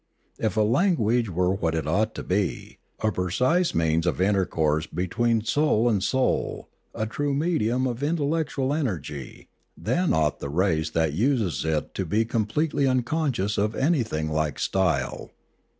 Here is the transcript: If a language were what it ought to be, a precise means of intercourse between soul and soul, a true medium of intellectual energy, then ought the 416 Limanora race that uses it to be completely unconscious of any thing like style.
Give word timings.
If 0.39 0.57
a 0.57 0.61
language 0.61 1.29
were 1.29 1.53
what 1.53 1.75
it 1.75 1.85
ought 1.85 2.15
to 2.15 2.23
be, 2.23 2.79
a 3.01 3.11
precise 3.11 3.75
means 3.75 4.07
of 4.07 4.19
intercourse 4.19 4.87
between 4.87 5.43
soul 5.43 5.87
and 5.87 6.01
soul, 6.01 6.69
a 6.95 7.05
true 7.05 7.35
medium 7.35 7.85
of 7.85 8.01
intellectual 8.01 8.73
energy, 8.73 9.47
then 9.77 10.11
ought 10.11 10.39
the 10.39 10.47
416 10.49 10.49
Limanora 10.49 10.71
race 10.71 10.89
that 10.89 11.13
uses 11.15 11.65
it 11.65 11.93
to 11.93 12.05
be 12.07 12.25
completely 12.25 12.87
unconscious 12.87 13.59
of 13.59 13.75
any 13.75 14.01
thing 14.01 14.31
like 14.31 14.57
style. 14.57 15.29